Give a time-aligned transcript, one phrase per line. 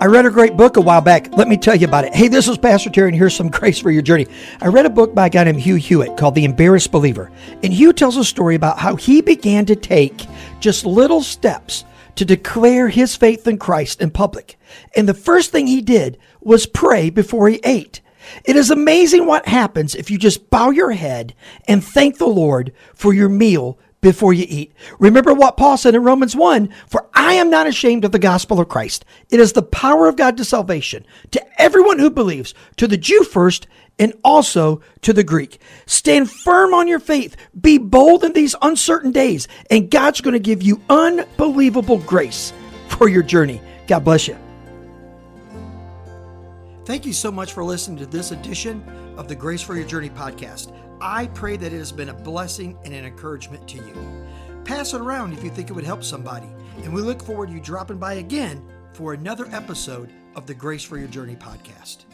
[0.00, 1.36] I read a great book a while back.
[1.36, 2.14] Let me tell you about it.
[2.14, 4.28] Hey, this is Pastor Terry, and here's some grace for your journey.
[4.60, 7.32] I read a book by a guy named Hugh Hewitt called The Embarrassed Believer.
[7.64, 10.24] And Hugh tells a story about how he began to take
[10.60, 11.84] just little steps
[12.14, 14.56] to declare his faith in Christ in public.
[14.94, 18.00] And the first thing he did was pray before he ate.
[18.44, 21.34] It is amazing what happens if you just bow your head
[21.66, 24.72] and thank the Lord for your meal before you eat.
[24.98, 28.60] Remember what Paul said in Romans 1 For I am not ashamed of the gospel
[28.60, 29.04] of Christ.
[29.30, 33.24] It is the power of God to salvation to everyone who believes, to the Jew
[33.24, 33.66] first,
[33.98, 35.60] and also to the Greek.
[35.86, 37.36] Stand firm on your faith.
[37.60, 42.52] Be bold in these uncertain days, and God's going to give you unbelievable grace
[42.88, 43.60] for your journey.
[43.86, 44.36] God bless you.
[46.84, 48.82] Thank you so much for listening to this edition
[49.18, 50.72] of the Grace for Your Journey podcast.
[51.00, 54.24] I pray that it has been a blessing and an encouragement to you.
[54.64, 56.48] Pass it around if you think it would help somebody.
[56.82, 60.82] And we look forward to you dropping by again for another episode of the Grace
[60.82, 62.04] for Your Journey podcast.